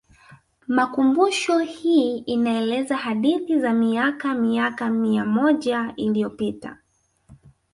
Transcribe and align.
Makumbusho 0.67 1.59
hii 1.59 2.17
inaeleza 2.17 2.97
hadithi 2.97 3.59
za 3.59 3.73
miaka 3.73 4.33
miaka 4.35 4.89
mia 4.89 5.25
moja 5.25 5.93
iliyopita 5.95 6.77